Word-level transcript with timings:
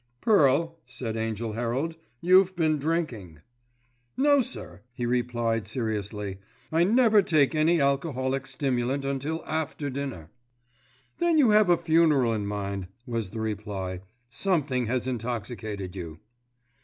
"Pearl," 0.19 0.79
said 0.87 1.15
Angell 1.15 1.53
Herald, 1.53 1.95
"you've 2.21 2.55
been 2.55 2.79
drinking." 2.79 3.41
"No, 4.17 4.41
sir," 4.41 4.81
he 4.93 5.05
replied, 5.05 5.67
seriously, 5.67 6.39
"I 6.71 6.83
never 6.83 7.21
take 7.21 7.53
any 7.53 7.79
alcoholic 7.79 8.47
stimulant 8.47 9.05
until 9.05 9.43
after 9.45 9.91
dinner." 9.91 10.31
"Then 11.19 11.37
you 11.37 11.51
have 11.51 11.69
a 11.69 11.77
funeral 11.77 12.33
in 12.33 12.47
mind," 12.47 12.87
was 13.05 13.29
the 13.29 13.41
reply. 13.41 14.01
"Something 14.27 14.87
has 14.87 15.05
intoxicated 15.05 15.95
you." 15.95 16.19